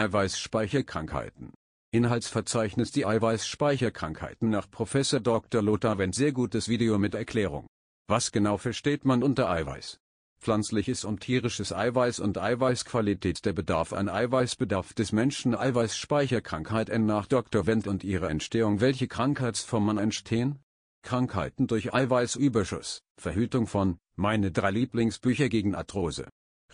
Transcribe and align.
Eiweißspeicherkrankheiten. 0.00 1.52
Inhaltsverzeichnis 1.92 2.90
Die 2.90 3.04
Eiweißspeicherkrankheiten 3.04 4.48
nach 4.48 4.70
Prof. 4.70 4.96
Dr. 5.22 5.60
Lothar 5.60 5.98
Wendt 5.98 6.14
Sehr 6.14 6.32
gutes 6.32 6.70
Video 6.70 6.96
mit 6.96 7.14
Erklärung. 7.14 7.66
Was 8.08 8.32
genau 8.32 8.56
versteht 8.56 9.04
man 9.04 9.22
unter 9.22 9.50
Eiweiß? 9.50 9.98
Pflanzliches 10.40 11.04
und 11.04 11.20
tierisches 11.20 11.74
Eiweiß 11.74 12.20
und 12.20 12.38
Eiweißqualität 12.38 13.44
Der 13.44 13.52
Bedarf 13.52 13.92
an 13.92 14.08
Eiweißbedarf 14.08 14.94
des 14.94 15.12
Menschen 15.12 15.54
Eiweißspeicherkrankheit 15.54 16.88
N 16.88 17.04
nach 17.04 17.26
Dr. 17.26 17.66
Wendt 17.66 17.86
und 17.86 18.02
ihre 18.02 18.30
Entstehung 18.30 18.80
Welche 18.80 19.06
Krankheitsformen 19.06 19.98
entstehen? 19.98 20.60
Krankheiten 21.02 21.66
durch 21.66 21.92
Eiweißüberschuss, 21.92 23.02
Verhütung 23.20 23.66
von, 23.66 23.98
meine 24.16 24.50
drei 24.50 24.70
Lieblingsbücher 24.70 25.50
gegen 25.50 25.74
Arthrose. 25.74 26.26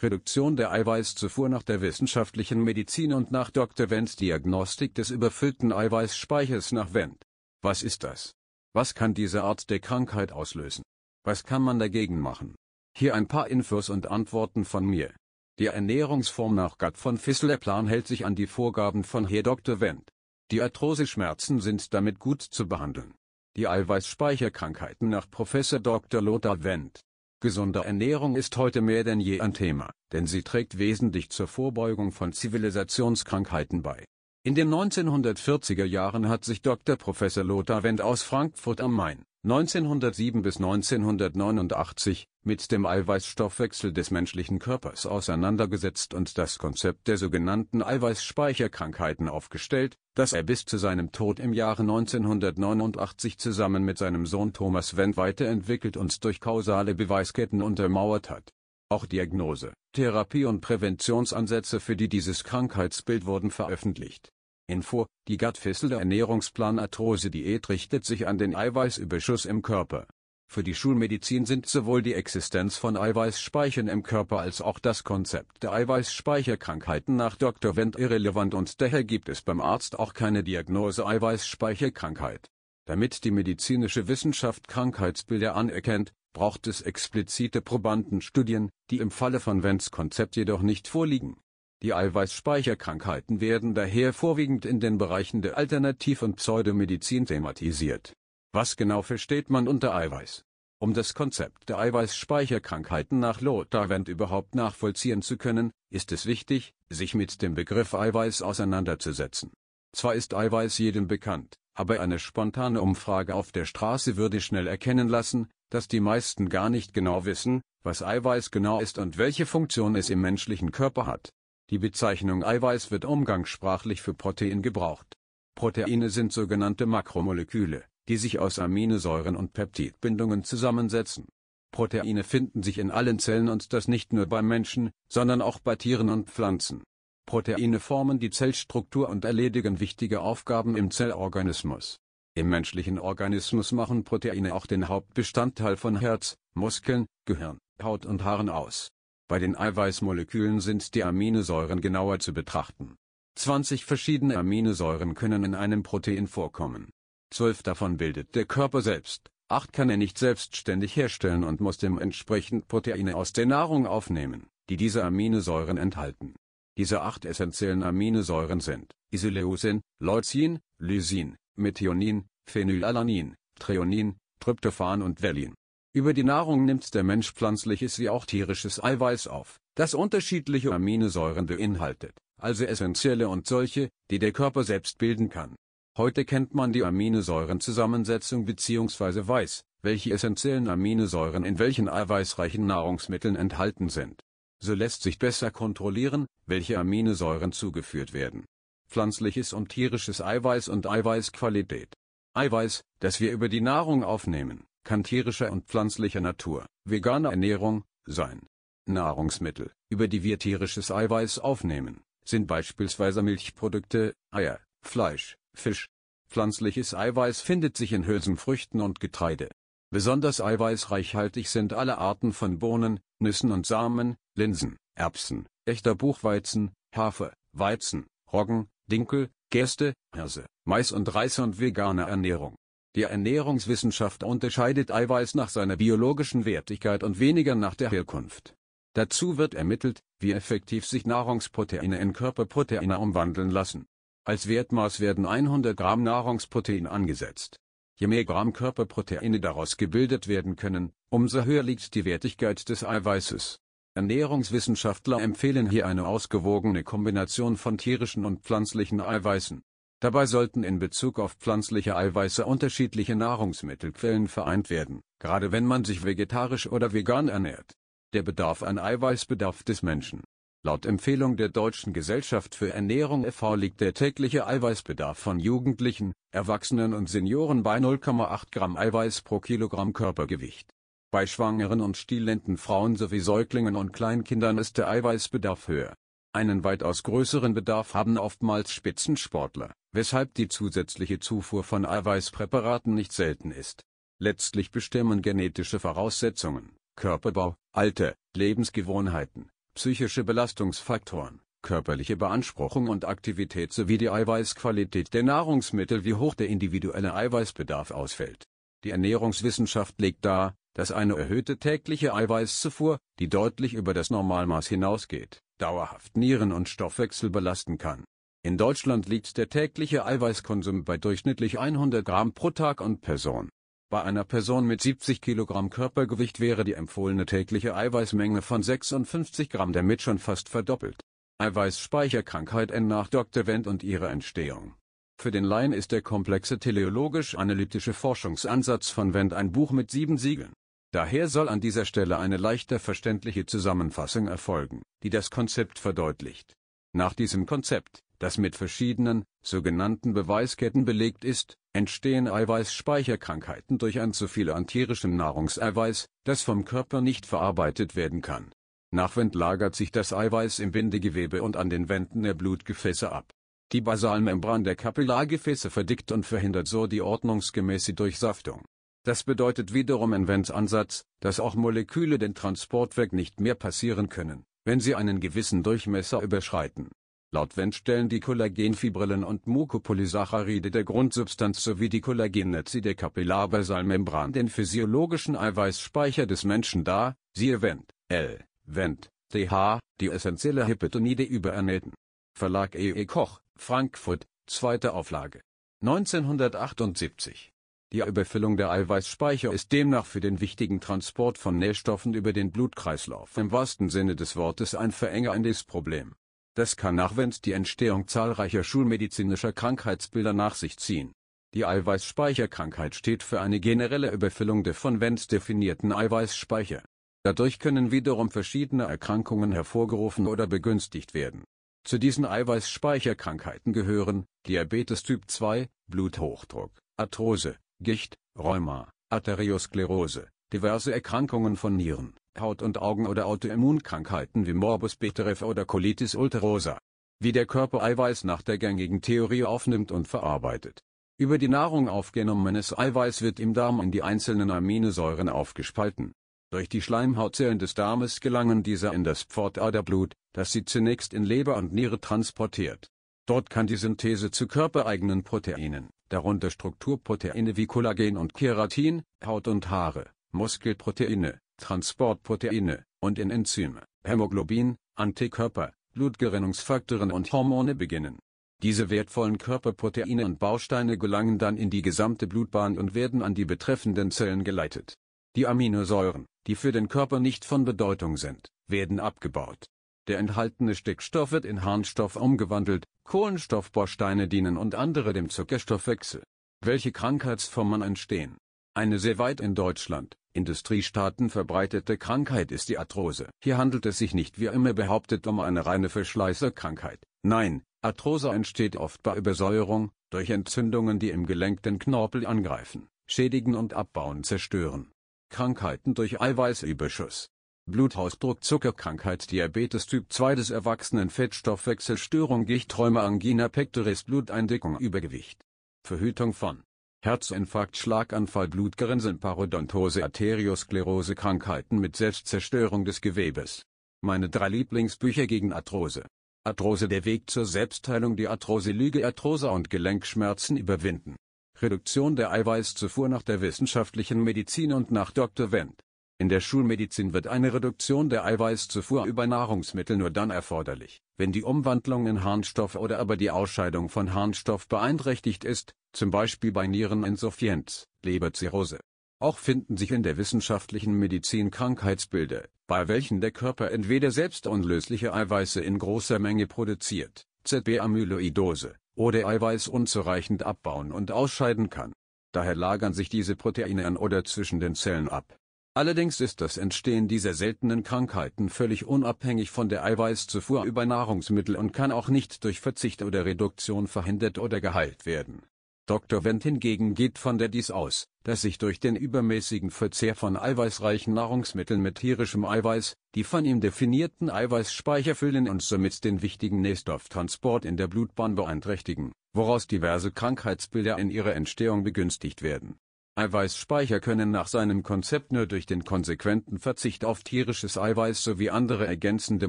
Reduktion 0.02 0.56
der 0.56 0.72
Eiweißzufuhr 0.72 1.48
nach 1.48 1.62
der 1.62 1.80
wissenschaftlichen 1.80 2.62
Medizin 2.62 3.14
und 3.14 3.30
nach 3.30 3.50
Dr. 3.50 3.88
Wendts 3.88 4.16
Diagnostik 4.16 4.94
des 4.94 5.10
überfüllten 5.10 5.72
Eiweißspeichers 5.72 6.72
nach 6.72 6.92
Wendt. 6.92 7.24
Was 7.62 7.82
ist 7.82 8.04
das? 8.04 8.34
Was 8.74 8.94
kann 8.94 9.14
diese 9.14 9.42
Art 9.42 9.70
der 9.70 9.80
Krankheit 9.80 10.32
auslösen? 10.32 10.82
Was 11.24 11.44
kann 11.44 11.62
man 11.62 11.78
dagegen 11.78 12.20
machen? 12.20 12.54
Hier 12.94 13.14
ein 13.14 13.26
paar 13.26 13.48
Infos 13.48 13.88
und 13.88 14.06
Antworten 14.06 14.66
von 14.66 14.84
mir. 14.84 15.14
Die 15.58 15.66
Ernährungsform 15.66 16.54
nach 16.54 16.76
Gott 16.76 16.98
von 16.98 17.16
Fissler-Plan 17.16 17.86
hält 17.86 18.06
sich 18.06 18.26
an 18.26 18.34
die 18.34 18.46
Vorgaben 18.46 19.02
von 19.02 19.26
Herr 19.26 19.42
Dr. 19.42 19.80
Wendt. 19.80 20.10
Die 20.50 20.60
Arthroseschmerzen 20.60 21.60
sind 21.60 21.94
damit 21.94 22.18
gut 22.18 22.42
zu 22.42 22.68
behandeln. 22.68 23.14
Die 23.56 23.66
Eiweißspeicherkrankheiten 23.66 25.08
nach 25.08 25.30
Prof. 25.30 25.56
Dr. 25.80 26.20
Lothar 26.20 26.62
Wendt 26.62 27.00
Gesunde 27.40 27.84
Ernährung 27.84 28.34
ist 28.34 28.56
heute 28.56 28.80
mehr 28.80 29.04
denn 29.04 29.20
je 29.20 29.40
ein 29.40 29.52
Thema, 29.52 29.90
denn 30.12 30.26
sie 30.26 30.42
trägt 30.42 30.78
wesentlich 30.78 31.28
zur 31.28 31.46
Vorbeugung 31.46 32.10
von 32.10 32.32
Zivilisationskrankheiten 32.32 33.82
bei. 33.82 34.06
In 34.42 34.54
den 34.54 34.72
1940er 34.72 35.84
Jahren 35.84 36.30
hat 36.30 36.46
sich 36.46 36.62
Dr. 36.62 36.96
Prof. 36.96 37.20
Lothar 37.36 37.82
Wendt 37.82 38.00
aus 38.00 38.22
Frankfurt 38.22 38.80
am 38.80 38.94
Main 38.94 39.24
1907 39.44 40.40
bis 40.40 40.56
1989 40.56 42.26
mit 42.46 42.70
dem 42.70 42.86
Eiweißstoffwechsel 42.86 43.92
des 43.92 44.10
menschlichen 44.10 44.58
Körpers 44.58 45.04
auseinandergesetzt 45.04 46.14
und 46.14 46.38
das 46.38 46.58
Konzept 46.58 47.08
der 47.08 47.18
sogenannten 47.18 47.82
Eiweißspeicherkrankheiten 47.82 49.28
aufgestellt, 49.28 49.96
das 50.14 50.32
er 50.32 50.42
bis 50.42 50.64
zu 50.64 50.78
seinem 50.78 51.12
Tod 51.12 51.40
im 51.40 51.52
Jahre 51.52 51.82
1989 51.82 53.38
zusammen 53.38 53.84
mit 53.84 53.98
seinem 53.98 54.24
Sohn 54.24 54.52
Thomas 54.52 54.96
Wendt 54.96 55.16
weiterentwickelt 55.16 55.96
und 55.96 56.24
durch 56.24 56.40
kausale 56.40 56.94
Beweisketten 56.94 57.60
untermauert 57.60 58.30
hat. 58.30 58.52
Auch 58.88 59.04
Diagnose, 59.04 59.74
Therapie 59.92 60.44
und 60.44 60.60
Präventionsansätze 60.60 61.80
für 61.80 61.96
die 61.96 62.08
dieses 62.08 62.44
Krankheitsbild 62.44 63.26
wurden 63.26 63.50
veröffentlicht 63.50 64.30
Info, 64.68 65.06
die 65.28 65.36
Gattfessel 65.36 65.90
der 65.90 66.00
Ernährungsplan 66.00 66.80
Arthrose-Diät 66.80 67.68
richtet 67.68 68.04
sich 68.04 68.26
an 68.26 68.36
den 68.36 68.56
Eiweißüberschuss 68.56 69.44
im 69.44 69.62
Körper. 69.62 70.08
Für 70.48 70.62
die 70.62 70.74
Schulmedizin 70.74 71.44
sind 71.44 71.66
sowohl 71.66 72.02
die 72.02 72.14
Existenz 72.14 72.76
von 72.76 72.96
Eiweißspeichern 72.96 73.88
im 73.88 74.02
Körper 74.02 74.38
als 74.38 74.60
auch 74.60 74.78
das 74.78 75.04
Konzept 75.04 75.62
der 75.62 75.72
Eiweißspeicherkrankheiten 75.72 77.16
nach 77.16 77.36
Dr. 77.36 77.76
Wendt 77.76 77.98
irrelevant 77.98 78.54
und 78.54 78.80
daher 78.80 79.04
gibt 79.04 79.28
es 79.28 79.42
beim 79.42 79.60
Arzt 79.60 79.98
auch 79.98 80.14
keine 80.14 80.44
Diagnose 80.44 81.06
Eiweißspeicherkrankheit. 81.06 82.48
Damit 82.86 83.24
die 83.24 83.32
medizinische 83.32 84.08
Wissenschaft 84.08 84.68
Krankheitsbilder 84.68 85.56
anerkennt, 85.56 86.12
braucht 86.32 86.66
es 86.66 86.82
explizite 86.82 87.60
Probandenstudien, 87.60 88.70
die 88.90 88.98
im 88.98 89.10
Falle 89.10 89.40
von 89.40 89.62
Wendts 89.62 89.90
Konzept 89.90 90.36
jedoch 90.36 90.62
nicht 90.62 90.86
vorliegen 90.86 91.36
die 91.82 91.92
Eiweißspeicherkrankheiten 91.92 93.40
werden 93.40 93.74
daher 93.74 94.12
vorwiegend 94.12 94.64
in 94.64 94.80
den 94.80 94.98
Bereichen 94.98 95.42
der 95.42 95.58
Alternativ- 95.58 96.22
und 96.22 96.36
Pseudomedizin 96.36 97.26
thematisiert. 97.26 98.14
Was 98.52 98.76
genau 98.76 99.02
versteht 99.02 99.50
man 99.50 99.68
unter 99.68 99.94
Eiweiß? 99.94 100.44
Um 100.78 100.92
das 100.92 101.14
Konzept 101.14 101.70
der 101.70 101.78
Eiweißspeicherkrankheiten 101.78 103.18
nach 103.18 103.40
Lothar 103.40 103.88
Wendt 103.88 104.08
überhaupt 104.08 104.54
nachvollziehen 104.54 105.22
zu 105.22 105.38
können, 105.38 105.72
ist 105.90 106.12
es 106.12 106.26
wichtig, 106.26 106.74
sich 106.90 107.14
mit 107.14 107.40
dem 107.40 107.54
Begriff 107.54 107.94
Eiweiß 107.94 108.42
auseinanderzusetzen. 108.42 109.52
Zwar 109.94 110.14
ist 110.14 110.34
Eiweiß 110.34 110.76
jedem 110.76 111.08
bekannt, 111.08 111.56
aber 111.74 112.00
eine 112.00 112.18
spontane 112.18 112.82
Umfrage 112.82 113.34
auf 113.34 113.52
der 113.52 113.64
Straße 113.64 114.16
würde 114.16 114.42
schnell 114.42 114.66
erkennen 114.66 115.08
lassen, 115.08 115.48
dass 115.70 115.88
die 115.88 116.00
meisten 116.00 116.50
gar 116.50 116.68
nicht 116.68 116.92
genau 116.92 117.24
wissen, 117.24 117.62
was 117.82 118.02
Eiweiß 118.02 118.50
genau 118.50 118.80
ist 118.80 118.98
und 118.98 119.16
welche 119.16 119.46
Funktion 119.46 119.96
es 119.96 120.10
im 120.10 120.20
menschlichen 120.20 120.72
Körper 120.72 121.06
hat. 121.06 121.30
Die 121.70 121.78
Bezeichnung 121.78 122.44
Eiweiß 122.44 122.90
wird 122.90 123.06
umgangssprachlich 123.06 124.02
für 124.02 124.12
Protein 124.12 124.60
gebraucht. 124.60 125.16
Proteine 125.54 126.10
sind 126.10 126.32
sogenannte 126.32 126.84
Makromoleküle, 126.84 127.84
die 128.08 128.16
sich 128.16 128.38
aus 128.38 128.58
Aminosäuren 128.58 129.36
und 129.36 129.52
Peptidbindungen 129.52 130.44
zusammensetzen. 130.44 131.26
Proteine 131.72 132.24
finden 132.24 132.62
sich 132.62 132.78
in 132.78 132.90
allen 132.90 133.18
Zellen 133.18 133.48
und 133.48 133.72
das 133.72 133.88
nicht 133.88 134.12
nur 134.12 134.26
beim 134.26 134.48
Menschen, 134.48 134.90
sondern 135.08 135.42
auch 135.42 135.58
bei 135.58 135.76
Tieren 135.76 136.08
und 136.08 136.30
Pflanzen. 136.30 136.82
Proteine 137.26 137.80
formen 137.80 138.18
die 138.18 138.30
Zellstruktur 138.30 139.08
und 139.08 139.24
erledigen 139.24 139.80
wichtige 139.80 140.20
Aufgaben 140.20 140.76
im 140.76 140.90
Zellorganismus. 140.90 141.98
Im 142.34 142.48
menschlichen 142.48 142.98
Organismus 142.98 143.72
machen 143.72 144.04
Proteine 144.04 144.54
auch 144.54 144.66
den 144.66 144.88
Hauptbestandteil 144.88 145.76
von 145.76 145.96
Herz, 145.96 146.36
Muskeln, 146.54 147.06
Gehirn, 147.24 147.58
Haut 147.82 148.06
und 148.06 148.24
Haaren 148.24 148.48
aus. 148.48 148.90
Bei 149.28 149.38
den 149.40 149.56
Eiweißmolekülen 149.56 150.60
sind 150.60 150.94
die 150.94 151.02
Aminosäuren 151.02 151.80
genauer 151.80 152.20
zu 152.20 152.32
betrachten. 152.32 152.94
20 153.34 153.84
verschiedene 153.84 154.36
Aminosäuren 154.36 155.14
können 155.14 155.44
in 155.44 155.54
einem 155.54 155.82
Protein 155.82 156.28
vorkommen. 156.28 156.90
Zwölf 157.30 157.62
davon 157.62 157.96
bildet 157.96 158.34
der 158.34 158.44
Körper 158.44 158.82
selbst, 158.82 159.30
acht 159.48 159.72
kann 159.72 159.90
er 159.90 159.96
nicht 159.96 160.18
selbstständig 160.18 160.96
herstellen 160.96 161.44
und 161.44 161.60
muss 161.60 161.78
dementsprechend 161.78 162.68
Proteine 162.68 163.16
aus 163.16 163.32
der 163.32 163.46
Nahrung 163.46 163.86
aufnehmen, 163.86 164.46
die 164.68 164.76
diese 164.76 165.04
Aminosäuren 165.04 165.76
enthalten. 165.76 166.34
Diese 166.78 167.02
acht 167.02 167.24
essentiellen 167.24 167.82
Aminosäuren 167.82 168.60
sind 168.60 168.92
Isoleucin, 169.10 169.80
Leucin, 169.98 170.60
Lysin, 170.78 171.36
Methionin, 171.56 172.26
Phenylalanin, 172.46 173.34
Threonin, 173.58 174.16
Tryptophan 174.40 175.02
und 175.02 175.22
Valin. 175.22 175.54
Über 175.94 176.12
die 176.12 176.24
Nahrung 176.24 176.66
nimmt 176.66 176.94
der 176.94 177.02
Mensch 177.02 177.32
pflanzliches 177.32 177.98
wie 177.98 178.10
auch 178.10 178.26
tierisches 178.26 178.82
Eiweiß 178.82 179.28
auf, 179.28 179.58
das 179.74 179.94
unterschiedliche 179.94 180.72
Aminosäuren 180.74 181.46
beinhaltet, 181.46 182.12
also 182.38 182.64
essentielle 182.64 183.30
und 183.30 183.46
solche, 183.46 183.88
die 184.10 184.18
der 184.18 184.32
Körper 184.32 184.62
selbst 184.62 184.98
bilden 184.98 185.30
kann. 185.30 185.56
Heute 185.98 186.26
kennt 186.26 186.54
man 186.54 186.74
die 186.74 186.84
Aminosäurenzusammensetzung 186.84 188.44
bzw. 188.44 189.26
weiß, 189.28 189.64
welche 189.80 190.12
essentiellen 190.12 190.68
Aminosäuren 190.68 191.42
in 191.42 191.58
welchen 191.58 191.88
eiweißreichen 191.88 192.66
Nahrungsmitteln 192.66 193.34
enthalten 193.34 193.88
sind. 193.88 194.20
So 194.58 194.74
lässt 194.74 195.02
sich 195.02 195.18
besser 195.18 195.50
kontrollieren, 195.50 196.26
welche 196.44 196.78
Aminosäuren 196.78 197.52
zugeführt 197.52 198.12
werden. 198.12 198.44
Pflanzliches 198.90 199.54
und 199.54 199.70
tierisches 199.70 200.20
Eiweiß 200.20 200.68
und 200.68 200.86
Eiweißqualität. 200.86 201.94
Eiweiß, 202.34 202.82
das 203.00 203.18
wir 203.20 203.32
über 203.32 203.48
die 203.48 203.62
Nahrung 203.62 204.04
aufnehmen, 204.04 204.66
kann 204.84 205.02
tierischer 205.02 205.50
und 205.50 205.64
pflanzlicher 205.64 206.20
Natur, 206.20 206.66
vegane 206.84 207.30
Ernährung, 207.30 207.84
sein. 208.04 208.46
Nahrungsmittel, 208.84 209.72
über 209.88 210.08
die 210.08 210.22
wir 210.22 210.38
tierisches 210.38 210.90
Eiweiß 210.90 211.38
aufnehmen, 211.38 212.02
sind 212.22 212.46
beispielsweise 212.46 213.22
Milchprodukte, 213.22 214.14
Eier, 214.30 214.60
Fleisch, 214.82 215.38
Fisch. 215.58 215.88
Pflanzliches 216.28 216.94
Eiweiß 216.94 217.40
findet 217.40 217.76
sich 217.76 217.92
in 217.92 218.06
Hülsenfrüchten 218.06 218.80
und 218.80 219.00
Getreide. 219.00 219.48
Besonders 219.90 220.40
eiweißreichhaltig 220.40 221.48
sind 221.48 221.72
alle 221.72 221.98
Arten 221.98 222.32
von 222.32 222.58
Bohnen, 222.58 223.00
Nüssen 223.20 223.52
und 223.52 223.66
Samen, 223.66 224.16
Linsen, 224.34 224.76
Erbsen, 224.94 225.46
echter 225.64 225.94
Buchweizen, 225.94 226.72
Hafer, 226.94 227.32
Weizen, 227.52 228.06
Roggen, 228.32 228.68
Dinkel, 228.90 229.30
Gerste, 229.50 229.94
Hirse, 230.12 230.46
Mais 230.64 230.92
und 230.92 231.14
Reis 231.14 231.38
und 231.38 231.60
vegane 231.60 232.02
Ernährung. 232.02 232.56
Die 232.96 233.02
Ernährungswissenschaft 233.02 234.24
unterscheidet 234.24 234.90
Eiweiß 234.90 235.34
nach 235.34 235.50
seiner 235.50 235.76
biologischen 235.76 236.44
Wertigkeit 236.44 237.02
und 237.02 237.20
weniger 237.20 237.54
nach 237.54 237.74
der 237.74 237.90
Herkunft. 237.90 238.54
Dazu 238.94 239.36
wird 239.36 239.54
ermittelt, 239.54 240.00
wie 240.18 240.32
effektiv 240.32 240.86
sich 240.86 241.06
Nahrungsproteine 241.06 241.98
in 241.98 242.14
Körperproteine 242.14 242.98
umwandeln 242.98 243.50
lassen. 243.50 243.86
Als 244.28 244.48
Wertmaß 244.48 244.98
werden 244.98 245.24
100 245.24 245.76
Gramm 245.76 246.02
Nahrungsprotein 246.02 246.88
angesetzt. 246.88 247.60
Je 247.94 248.08
mehr 248.08 248.24
Gramm 248.24 248.52
Körperproteine 248.52 249.38
daraus 249.38 249.76
gebildet 249.76 250.26
werden 250.26 250.56
können, 250.56 250.90
umso 251.10 251.44
höher 251.44 251.62
liegt 251.62 251.94
die 251.94 252.04
Wertigkeit 252.04 252.68
des 252.68 252.82
Eiweißes. 252.82 253.60
Ernährungswissenschaftler 253.94 255.22
empfehlen 255.22 255.70
hier 255.70 255.86
eine 255.86 256.08
ausgewogene 256.08 256.82
Kombination 256.82 257.56
von 257.56 257.78
tierischen 257.78 258.24
und 258.24 258.42
pflanzlichen 258.42 259.00
Eiweißen. 259.00 259.62
Dabei 260.00 260.26
sollten 260.26 260.64
in 260.64 260.80
Bezug 260.80 261.20
auf 261.20 261.34
pflanzliche 261.34 261.94
Eiweiße 261.94 262.44
unterschiedliche 262.44 263.14
Nahrungsmittelquellen 263.14 264.26
vereint 264.26 264.70
werden, 264.70 265.02
gerade 265.20 265.52
wenn 265.52 265.66
man 265.66 265.84
sich 265.84 266.04
vegetarisch 266.04 266.66
oder 266.66 266.92
vegan 266.92 267.28
ernährt. 267.28 267.76
Der 268.12 268.24
Bedarf 268.24 268.64
an 268.64 268.80
Eiweißbedarf 268.80 269.62
des 269.62 269.84
Menschen. 269.84 270.24
Laut 270.66 270.84
Empfehlung 270.84 271.36
der 271.36 271.48
Deutschen 271.48 271.92
Gesellschaft 271.92 272.56
für 272.56 272.72
Ernährung 272.72 273.24
e.V. 273.24 273.54
liegt 273.54 273.80
der 273.80 273.94
tägliche 273.94 274.48
Eiweißbedarf 274.48 275.16
von 275.16 275.38
Jugendlichen, 275.38 276.12
Erwachsenen 276.32 276.92
und 276.92 277.08
Senioren 277.08 277.62
bei 277.62 277.78
0,8 277.78 278.46
Gramm 278.50 278.76
Eiweiß 278.76 279.22
pro 279.22 279.38
Kilogramm 279.38 279.92
Körpergewicht. 279.92 280.68
Bei 281.12 281.24
schwangeren 281.28 281.80
und 281.80 281.96
stillenden 281.96 282.56
Frauen 282.56 282.96
sowie 282.96 283.20
Säuglingen 283.20 283.76
und 283.76 283.92
Kleinkindern 283.92 284.58
ist 284.58 284.76
der 284.76 284.88
Eiweißbedarf 284.88 285.68
höher. 285.68 285.94
Einen 286.32 286.64
weitaus 286.64 287.04
größeren 287.04 287.54
Bedarf 287.54 287.94
haben 287.94 288.18
oftmals 288.18 288.72
Spitzensportler, 288.72 289.72
weshalb 289.92 290.34
die 290.34 290.48
zusätzliche 290.48 291.20
Zufuhr 291.20 291.62
von 291.62 291.86
Eiweißpräparaten 291.86 292.92
nicht 292.92 293.12
selten 293.12 293.52
ist. 293.52 293.84
Letztlich 294.18 294.72
bestimmen 294.72 295.22
genetische 295.22 295.78
Voraussetzungen, 295.78 296.74
Körperbau, 296.96 297.54
Alter, 297.72 298.16
Lebensgewohnheiten, 298.34 299.48
psychische 299.76 300.24
Belastungsfaktoren, 300.24 301.42
körperliche 301.62 302.16
Beanspruchung 302.16 302.88
und 302.88 303.04
Aktivität 303.04 303.74
sowie 303.74 303.98
die 303.98 304.08
Eiweißqualität 304.08 305.12
der 305.12 305.22
Nahrungsmittel 305.22 306.02
wie 306.04 306.14
hoch 306.14 306.34
der 306.34 306.48
individuelle 306.48 307.14
Eiweißbedarf 307.14 307.90
ausfällt. 307.90 308.44
Die 308.84 308.90
Ernährungswissenschaft 308.90 310.00
legt 310.00 310.24
dar, 310.24 310.54
dass 310.74 310.92
eine 310.92 311.16
erhöhte 311.16 311.58
tägliche 311.58 312.14
Eiweißzufuhr, 312.14 312.98
die 313.18 313.28
deutlich 313.28 313.74
über 313.74 313.92
das 313.92 314.08
Normalmaß 314.08 314.66
hinausgeht, 314.66 315.42
dauerhaft 315.58 316.16
Nieren 316.16 316.52
und 316.52 316.70
Stoffwechsel 316.70 317.28
belasten 317.28 317.76
kann. 317.76 318.04
In 318.42 318.56
Deutschland 318.56 319.08
liegt 319.08 319.36
der 319.36 319.50
tägliche 319.50 320.06
Eiweißkonsum 320.06 320.84
bei 320.84 320.96
durchschnittlich 320.96 321.58
100 321.58 322.02
Gramm 322.02 322.32
pro 322.32 322.50
Tag 322.50 322.80
und 322.80 323.02
Person. 323.02 323.50
Bei 323.88 324.02
einer 324.02 324.24
Person 324.24 324.66
mit 324.66 324.82
70 324.82 325.20
Kilogramm 325.20 325.70
Körpergewicht 325.70 326.40
wäre 326.40 326.64
die 326.64 326.72
empfohlene 326.72 327.24
tägliche 327.24 327.76
Eiweißmenge 327.76 328.42
von 328.42 328.60
56 328.60 329.48
Gramm 329.48 329.72
damit 329.72 330.02
schon 330.02 330.18
fast 330.18 330.48
verdoppelt. 330.48 331.00
Eiweißspeicherkrankheit 331.38 332.72
N 332.72 332.88
nach 332.88 333.06
Dr. 333.06 333.46
Wendt 333.46 333.68
und 333.68 333.84
ihre 333.84 334.08
Entstehung. 334.08 334.74
Für 335.20 335.30
den 335.30 335.44
Laien 335.44 335.72
ist 335.72 335.92
der 335.92 336.02
komplexe 336.02 336.58
teleologisch-analytische 336.58 337.92
Forschungsansatz 337.92 338.90
von 338.90 339.14
Wendt 339.14 339.32
ein 339.32 339.52
Buch 339.52 339.70
mit 339.70 339.92
sieben 339.92 340.18
Siegeln. 340.18 340.52
Daher 340.92 341.28
soll 341.28 341.48
an 341.48 341.60
dieser 341.60 341.84
Stelle 341.84 342.18
eine 342.18 342.38
leichter 342.38 342.80
verständliche 342.80 343.46
Zusammenfassung 343.46 344.26
erfolgen, 344.26 344.82
die 345.04 345.10
das 345.10 345.30
Konzept 345.30 345.78
verdeutlicht. 345.78 346.54
Nach 346.92 347.14
diesem 347.14 347.46
Konzept, 347.46 348.00
das 348.18 348.38
mit 348.38 348.56
verschiedenen, 348.56 349.24
sogenannten 349.42 350.14
Beweisketten 350.14 350.84
belegt 350.84 351.24
ist, 351.24 351.56
entstehen 351.72 352.28
Eiweißspeicherkrankheiten 352.28 353.78
durch 353.78 354.00
ein 354.00 354.12
zu 354.12 354.28
viel 354.28 354.50
an 354.50 354.66
tierischem 354.66 355.16
Nahrungseiweiß, 355.16 356.06
das 356.24 356.42
vom 356.42 356.64
Körper 356.64 357.00
nicht 357.00 357.26
verarbeitet 357.26 357.96
werden 357.96 358.22
kann. 358.22 358.50
Nachwend 358.90 359.34
lagert 359.34 359.76
sich 359.76 359.92
das 359.92 360.12
Eiweiß 360.12 360.58
im 360.60 360.72
Bindegewebe 360.72 361.42
und 361.42 361.56
an 361.56 361.70
den 361.70 361.88
Wänden 361.88 362.22
der 362.22 362.34
Blutgefäße 362.34 363.12
ab. 363.12 363.32
Die 363.72 363.80
Basalmembran 363.80 364.62
der 364.62 364.76
Kapillargefäße 364.76 365.70
verdickt 365.70 366.12
und 366.12 366.24
verhindert 366.24 366.68
so 366.68 366.86
die 366.86 367.02
ordnungsgemäße 367.02 367.94
Durchsaftung. 367.94 368.64
Das 369.02 369.24
bedeutet 369.24 369.74
wiederum 369.74 370.12
in 370.12 370.28
Wends 370.28 370.50
Ansatz, 370.50 371.04
dass 371.20 371.40
auch 371.40 371.54
Moleküle 371.54 372.18
den 372.18 372.34
Transportweg 372.34 373.12
nicht 373.12 373.40
mehr 373.40 373.54
passieren 373.54 374.08
können, 374.08 374.44
wenn 374.64 374.80
sie 374.80 374.94
einen 374.94 375.20
gewissen 375.20 375.62
Durchmesser 375.62 376.22
überschreiten. 376.22 376.90
Laut 377.36 377.58
Wendt 377.58 377.74
stellen 377.74 378.08
die 378.08 378.20
Kollagenfibrillen 378.20 379.22
und 379.22 379.46
Mucopolysaccharide 379.46 380.70
der 380.70 380.84
Grundsubstanz 380.84 381.62
sowie 381.62 381.90
die 381.90 382.00
Kollagennetze 382.00 382.80
der 382.80 382.94
Kapillarbasalmembran 382.94 384.32
den 384.32 384.48
physiologischen 384.48 385.36
Eiweißspeicher 385.36 386.24
des 386.24 386.44
Menschen 386.44 386.82
dar, 386.82 387.14
siehe 387.34 387.60
Wendt, 387.60 387.92
L. 388.08 388.42
Wendt, 388.64 389.10
TH, 389.28 389.80
die 390.00 390.08
essentielle 390.08 390.66
Hypertonide 390.66 391.24
überernährten. 391.24 391.92
Verlag 392.32 392.74
E. 392.74 392.92
E. 392.92 393.04
Koch, 393.04 393.42
Frankfurt, 393.54 394.26
zweite 394.46 394.94
Auflage. 394.94 395.42
1978. 395.82 397.52
Die 397.92 398.00
Überfüllung 398.00 398.56
der 398.56 398.70
Eiweißspeicher 398.70 399.52
ist 399.52 399.72
demnach 399.72 400.06
für 400.06 400.20
den 400.20 400.40
wichtigen 400.40 400.80
Transport 400.80 401.36
von 401.36 401.58
Nährstoffen 401.58 402.14
über 402.14 402.32
den 402.32 402.50
Blutkreislauf 402.50 403.36
im 403.36 403.52
wahrsten 403.52 403.90
Sinne 403.90 404.16
des 404.16 404.36
Wortes 404.36 404.74
ein 404.74 404.90
verengerndes 404.90 405.64
Problem. 405.64 406.14
Das 406.56 406.76
kann 406.76 406.94
nach 406.94 407.18
Wendt 407.18 407.44
die 407.44 407.52
Entstehung 407.52 408.08
zahlreicher 408.08 408.64
schulmedizinischer 408.64 409.52
Krankheitsbilder 409.52 410.32
nach 410.32 410.54
sich 410.54 410.78
ziehen. 410.78 411.12
Die 411.52 411.66
Eiweißspeicherkrankheit 411.66 412.94
steht 412.94 413.22
für 413.22 413.42
eine 413.42 413.60
generelle 413.60 414.10
Überfüllung 414.10 414.64
der 414.64 414.72
von 414.72 415.00
Wendt 415.00 415.30
definierten 415.32 415.92
Eiweißspeicher. 415.92 416.82
Dadurch 417.24 417.58
können 417.58 417.90
wiederum 417.90 418.30
verschiedene 418.30 418.84
Erkrankungen 418.84 419.52
hervorgerufen 419.52 420.26
oder 420.26 420.46
begünstigt 420.46 421.12
werden. 421.12 421.44
Zu 421.84 421.98
diesen 421.98 422.24
Eiweißspeicherkrankheiten 422.24 423.74
gehören 423.74 424.24
Diabetes 424.46 425.02
Typ 425.02 425.30
2, 425.30 425.68
Bluthochdruck, 425.88 426.72
Arthrose, 426.96 427.58
Gicht, 427.82 428.16
Rheuma, 428.38 428.90
Arteriosklerose, 429.10 430.30
diverse 430.54 430.92
Erkrankungen 430.92 431.56
von 431.56 431.76
Nieren, 431.76 432.14
Haut- 432.40 432.62
und 432.62 432.78
Augen- 432.80 433.06
oder 433.06 433.26
Autoimmunkrankheiten 433.26 434.46
wie 434.46 434.52
Morbus 434.52 434.96
Bechterew 434.96 435.44
oder 435.44 435.64
Colitis 435.64 436.14
ulcerosa. 436.14 436.78
Wie 437.18 437.32
der 437.32 437.46
Körper 437.46 437.82
Eiweiß 437.82 438.24
nach 438.24 438.42
der 438.42 438.58
gängigen 438.58 439.00
Theorie 439.00 439.44
aufnimmt 439.44 439.90
und 439.90 440.06
verarbeitet. 440.06 440.80
Über 441.18 441.38
die 441.38 441.48
Nahrung 441.48 441.88
aufgenommenes 441.88 442.76
Eiweiß 442.76 443.22
wird 443.22 443.40
im 443.40 443.54
Darm 443.54 443.80
in 443.80 443.90
die 443.90 444.02
einzelnen 444.02 444.50
Aminosäuren 444.50 445.30
aufgespalten. 445.30 446.12
Durch 446.50 446.68
die 446.68 446.82
Schleimhautzellen 446.82 447.58
des 447.58 447.74
Darmes 447.74 448.20
gelangen 448.20 448.62
diese 448.62 448.88
in 448.88 449.02
das 449.02 449.22
Pfortaderblut, 449.22 450.12
das 450.34 450.52
sie 450.52 450.64
zunächst 450.64 451.14
in 451.14 451.24
Leber 451.24 451.56
und 451.56 451.72
Niere 451.72 452.00
transportiert. 452.00 452.88
Dort 453.26 453.50
kann 453.50 453.66
die 453.66 453.76
Synthese 453.76 454.30
zu 454.30 454.46
körpereigenen 454.46 455.24
Proteinen, 455.24 455.88
darunter 456.10 456.50
Strukturproteine 456.50 457.56
wie 457.56 457.66
Kollagen 457.66 458.16
und 458.16 458.34
Keratin, 458.34 459.02
Haut 459.24 459.48
und 459.48 459.70
Haare, 459.70 460.10
Muskelproteine, 460.32 461.40
Transportproteine 461.58 462.84
und 463.00 463.18
in 463.18 463.30
Enzyme, 463.30 463.84
Hämoglobin, 464.04 464.76
Antikörper, 464.94 465.72
Blutgerinnungsfaktoren 465.94 467.10
und 467.10 467.32
Hormone 467.32 467.74
beginnen. 467.74 468.18
Diese 468.62 468.88
wertvollen 468.88 469.38
Körperproteine 469.38 470.24
und 470.24 470.38
Bausteine 470.38 470.96
gelangen 470.96 471.38
dann 471.38 471.56
in 471.56 471.68
die 471.70 471.82
gesamte 471.82 472.26
Blutbahn 472.26 472.78
und 472.78 472.94
werden 472.94 473.22
an 473.22 473.34
die 473.34 473.44
betreffenden 473.44 474.10
Zellen 474.10 474.44
geleitet. 474.44 474.96
Die 475.36 475.46
Aminosäuren, 475.46 476.26
die 476.46 476.54
für 476.54 476.72
den 476.72 476.88
Körper 476.88 477.20
nicht 477.20 477.44
von 477.44 477.64
Bedeutung 477.64 478.16
sind, 478.16 478.48
werden 478.68 479.00
abgebaut. 479.00 479.66
Der 480.08 480.18
enthaltene 480.18 480.74
Stickstoff 480.74 481.32
wird 481.32 481.44
in 481.44 481.64
Harnstoff 481.64 482.16
umgewandelt, 482.16 482.86
Kohlenstoffbausteine 483.04 484.28
dienen 484.28 484.56
und 484.56 484.74
andere 484.74 485.12
dem 485.12 485.28
Zuckerstoffwechsel. 485.28 486.22
Welche 486.62 486.92
Krankheitsformen 486.92 487.82
entstehen? 487.82 488.38
Eine 488.74 488.98
sehr 488.98 489.18
weit 489.18 489.40
in 489.40 489.54
Deutschland, 489.54 490.16
Industriestaaten 490.36 491.30
verbreitete 491.30 491.98
Krankheit 491.98 492.52
ist 492.52 492.68
die 492.68 492.78
Arthrose. 492.78 493.28
Hier 493.42 493.58
handelt 493.58 493.86
es 493.86 493.98
sich 493.98 494.14
nicht 494.14 494.38
wie 494.38 494.46
immer 494.46 494.74
behauptet 494.74 495.26
um 495.26 495.40
eine 495.40 495.66
reine 495.66 495.88
Verschleißerkrankheit. 495.88 497.00
Nein, 497.22 497.62
Arthrose 497.82 498.28
entsteht 498.30 498.76
oft 498.76 499.02
bei 499.02 499.16
Übersäuerung, 499.16 499.90
durch 500.10 500.30
Entzündungen 500.30 500.98
die 500.98 501.10
im 501.10 501.26
Gelenk 501.26 501.62
den 501.62 501.78
Knorpel 501.78 502.26
angreifen, 502.26 502.88
schädigen 503.06 503.54
und 503.54 503.74
abbauen 503.74 504.22
zerstören. 504.22 504.92
Krankheiten 505.30 505.94
durch 505.94 506.20
Eiweißüberschuss. 506.20 507.30
Bluthausdruck 507.68 508.44
Zuckerkrankheit 508.44 509.30
Diabetes 509.32 509.86
Typ 509.86 510.12
2 510.12 510.36
des 510.36 510.50
Erwachsenen 510.50 511.10
Fettstoffwechselstörung 511.10 512.44
Gichträume 512.44 513.00
Angina 513.00 513.48
pectoris 513.48 514.04
Bluteindickung 514.04 514.78
Übergewicht. 514.78 515.44
Verhütung 515.82 516.32
von 516.32 516.62
Herzinfarkt, 517.02 517.76
Schlaganfall, 517.76 518.48
Blutgerinnseln, 518.48 519.18
Parodontose, 519.18 520.02
Arteriosklerose, 520.02 521.14
Krankheiten 521.14 521.78
mit 521.78 521.96
Selbstzerstörung 521.96 522.84
des 522.84 523.00
Gewebes. 523.00 523.62
Meine 524.02 524.28
drei 524.28 524.48
Lieblingsbücher 524.48 525.26
gegen 525.26 525.52
Arthrose. 525.52 526.06
Arthrose 526.44 526.88
Der 526.88 527.04
Weg 527.04 527.30
zur 527.30 527.46
Selbstheilung 527.46 528.16
Die 528.16 528.28
Arthrose 528.28 528.72
Lüge 528.72 529.04
Arthrose 529.04 529.50
und 529.50 529.70
Gelenkschmerzen 529.70 530.56
überwinden. 530.56 531.16
Reduktion 531.60 532.16
der 532.16 532.30
Eiweißzufuhr 532.30 533.08
nach 533.08 533.22
der 533.22 533.40
wissenschaftlichen 533.40 534.22
Medizin 534.22 534.72
und 534.72 534.90
nach 534.90 535.10
Dr. 535.10 535.52
Wendt. 535.52 535.80
In 536.18 536.30
der 536.30 536.40
Schulmedizin 536.40 537.12
wird 537.12 537.26
eine 537.26 537.52
Reduktion 537.52 538.08
der 538.08 538.24
Eiweißzufuhr 538.24 539.04
über 539.04 539.26
Nahrungsmittel 539.26 539.98
nur 539.98 540.10
dann 540.10 540.30
erforderlich, 540.30 541.02
wenn 541.18 541.30
die 541.30 541.42
Umwandlung 541.42 542.06
in 542.06 542.24
Harnstoff 542.24 542.74
oder 542.74 542.98
aber 543.00 543.18
die 543.18 543.30
Ausscheidung 543.30 543.90
von 543.90 544.14
Harnstoff 544.14 544.66
beeinträchtigt 544.66 545.44
ist, 545.44 545.74
zum 545.92 546.10
Beispiel 546.10 546.52
bei 546.52 546.66
Niereninsuffizienz, 546.66 547.86
Leberzirrhose. 548.02 548.80
Auch 549.18 549.36
finden 549.36 549.76
sich 549.76 549.90
in 549.90 550.02
der 550.02 550.16
wissenschaftlichen 550.16 550.98
Medizin 550.98 551.50
Krankheitsbilder, 551.50 552.46
bei 552.66 552.88
welchen 552.88 553.20
der 553.20 553.30
Körper 553.30 553.70
entweder 553.70 554.10
selbst 554.10 554.46
unlösliche 554.46 555.12
Eiweiße 555.12 555.60
in 555.60 555.78
großer 555.78 556.18
Menge 556.18 556.46
produziert, 556.46 557.26
ZB-Amyloidose, 557.44 558.74
oder 558.94 559.26
Eiweiß 559.26 559.68
unzureichend 559.68 560.44
abbauen 560.44 560.92
und 560.92 561.12
ausscheiden 561.12 561.68
kann. 561.68 561.92
Daher 562.32 562.54
lagern 562.54 562.94
sich 562.94 563.10
diese 563.10 563.36
Proteine 563.36 563.86
an 563.86 563.98
oder 563.98 564.24
zwischen 564.24 564.60
den 564.60 564.74
Zellen 564.74 565.10
ab. 565.10 565.38
Allerdings 565.76 566.22
ist 566.22 566.40
das 566.40 566.56
Entstehen 566.56 567.06
dieser 567.06 567.34
seltenen 567.34 567.82
Krankheiten 567.82 568.48
völlig 568.48 568.86
unabhängig 568.86 569.50
von 569.50 569.68
der 569.68 569.84
Eiweißzufuhr 569.84 570.64
über 570.64 570.86
Nahrungsmittel 570.86 571.54
und 571.54 571.74
kann 571.74 571.92
auch 571.92 572.08
nicht 572.08 572.44
durch 572.44 572.60
Verzicht 572.60 573.02
oder 573.02 573.26
Reduktion 573.26 573.86
verhindert 573.86 574.38
oder 574.38 574.62
geheilt 574.62 575.04
werden. 575.04 575.42
Dr. 575.84 576.24
Wendt 576.24 576.44
hingegen 576.44 576.94
geht 576.94 577.18
von 577.18 577.36
der 577.36 577.48
dies 577.48 577.70
aus, 577.70 578.06
dass 578.22 578.40
sich 578.40 578.56
durch 578.56 578.80
den 578.80 578.96
übermäßigen 578.96 579.70
Verzehr 579.70 580.14
von 580.14 580.38
eiweißreichen 580.38 581.12
Nahrungsmitteln 581.12 581.82
mit 581.82 581.96
tierischem 581.96 582.46
Eiweiß, 582.46 582.94
die 583.14 583.24
von 583.24 583.44
ihm 583.44 583.60
definierten 583.60 584.30
Eiweißspeicher 584.30 585.14
füllen 585.14 585.46
und 585.46 585.60
somit 585.60 586.04
den 586.04 586.22
wichtigen 586.22 586.62
Nährstofftransport 586.62 587.66
in 587.66 587.76
der 587.76 587.88
Blutbahn 587.88 588.34
beeinträchtigen, 588.34 589.12
woraus 589.34 589.66
diverse 589.66 590.10
Krankheitsbilder 590.10 590.98
in 590.98 591.10
ihrer 591.10 591.34
Entstehung 591.34 591.84
begünstigt 591.84 592.40
werden 592.40 592.78
Eiweißspeicher 593.18 594.00
können 594.00 594.30
nach 594.30 594.46
seinem 594.46 594.82
Konzept 594.82 595.32
nur 595.32 595.46
durch 595.46 595.64
den 595.64 595.84
konsequenten 595.84 596.58
Verzicht 596.58 597.02
auf 597.02 597.22
tierisches 597.22 597.78
Eiweiß 597.78 598.22
sowie 598.22 598.50
andere 598.50 598.86
ergänzende 598.86 599.48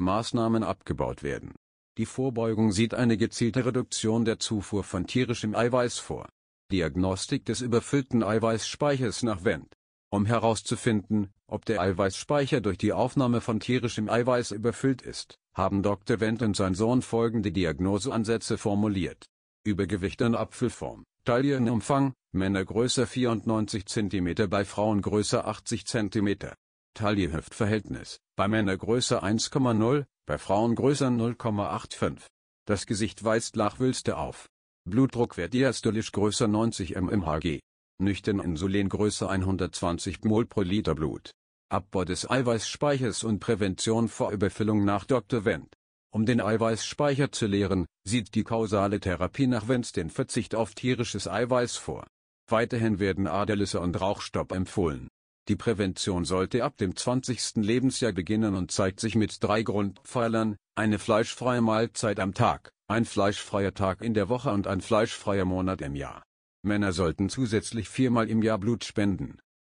Maßnahmen 0.00 0.62
abgebaut 0.62 1.22
werden. 1.22 1.54
Die 1.98 2.06
Vorbeugung 2.06 2.72
sieht 2.72 2.94
eine 2.94 3.18
gezielte 3.18 3.66
Reduktion 3.66 4.24
der 4.24 4.38
Zufuhr 4.38 4.84
von 4.84 5.06
tierischem 5.06 5.54
Eiweiß 5.54 5.98
vor. 5.98 6.30
Diagnostik 6.72 7.44
des 7.44 7.60
überfüllten 7.60 8.22
Eiweißspeichers 8.22 9.22
nach 9.22 9.44
Wendt. 9.44 9.74
Um 10.10 10.24
herauszufinden, 10.24 11.28
ob 11.46 11.66
der 11.66 11.82
Eiweißspeicher 11.82 12.62
durch 12.62 12.78
die 12.78 12.94
Aufnahme 12.94 13.42
von 13.42 13.60
tierischem 13.60 14.08
Eiweiß 14.08 14.52
überfüllt 14.52 15.02
ist, 15.02 15.38
haben 15.52 15.82
Dr. 15.82 16.20
Wendt 16.20 16.40
und 16.40 16.56
sein 16.56 16.74
Sohn 16.74 17.02
folgende 17.02 17.52
Diagnoseansätze 17.52 18.56
formuliert. 18.56 19.26
Übergewicht 19.62 20.22
in 20.22 20.34
Apfelform, 20.34 21.04
Taillenumfang, 21.26 22.14
Männer 22.34 22.62
größer 22.62 23.06
94 23.06 23.86
cm 23.86 24.50
bei 24.50 24.66
Frauen 24.66 25.00
größer 25.00 25.46
80 25.46 25.86
cm. 25.86 26.36
Taille-Hüft-Verhältnis, 26.92 28.20
bei 28.36 28.48
Männer 28.48 28.76
größer 28.76 29.24
1,0, 29.24 30.04
bei 30.26 30.36
Frauen 30.36 30.74
größer 30.74 31.08
0,85. 31.08 32.26
Das 32.66 32.84
Gesicht 32.84 33.24
weist 33.24 33.56
Lachwülste 33.56 34.18
auf. 34.18 34.50
Blutdruckwert 34.84 35.54
diastolisch 35.54 36.12
größer 36.12 36.48
90 36.48 36.96
mmHg. 36.96 37.60
Nüchtern 37.98 38.40
Insulin 38.40 38.90
größer 38.90 39.30
120 39.30 40.22
mol 40.24 40.44
pro 40.44 40.60
Liter 40.60 40.94
Blut. 40.94 41.30
Abbau 41.70 42.04
des 42.04 42.28
Eiweißspeichers 42.28 43.24
und 43.24 43.40
Prävention 43.40 44.06
vor 44.08 44.32
Überfüllung 44.32 44.84
nach 44.84 45.06
Dr. 45.06 45.46
Wendt. 45.46 45.74
Um 46.10 46.26
den 46.26 46.42
Eiweißspeicher 46.42 47.32
zu 47.32 47.46
leeren, 47.46 47.86
sieht 48.04 48.34
die 48.34 48.44
kausale 48.44 49.00
Therapie 49.00 49.46
nach 49.46 49.66
Wendt 49.66 49.96
den 49.96 50.10
Verzicht 50.10 50.54
auf 50.54 50.74
tierisches 50.74 51.26
Eiweiß 51.26 51.78
vor. 51.78 52.06
Weiterhin 52.48 52.98
werden 52.98 53.26
Aderlisse 53.26 53.80
und 53.80 54.00
Rauchstopp 54.00 54.52
empfohlen. 54.52 55.08
Die 55.48 55.56
Prävention 55.56 56.24
sollte 56.24 56.64
ab 56.64 56.76
dem 56.76 56.96
20. 56.96 57.56
Lebensjahr 57.56 58.12
beginnen 58.12 58.54
und 58.54 58.70
zeigt 58.70 59.00
sich 59.00 59.14
mit 59.14 59.42
drei 59.42 59.62
Grundpfeilern, 59.62 60.56
eine 60.74 60.98
fleischfreie 60.98 61.60
Mahlzeit 61.60 62.20
am 62.20 62.34
Tag, 62.34 62.70
ein 62.88 63.04
fleischfreier 63.04 63.74
Tag 63.74 64.02
in 64.02 64.14
der 64.14 64.28
Woche 64.28 64.50
und 64.50 64.66
ein 64.66 64.80
fleischfreier 64.80 65.44
Monat 65.44 65.80
im 65.80 65.94
Jahr. 65.94 66.22
Männer 66.62 66.92
sollten 66.92 67.28
zusätzlich 67.28 67.88
viermal 67.88 68.28
im 68.28 68.42
Jahr 68.42 68.58
Blut 68.58 68.84
spenden 68.84 69.38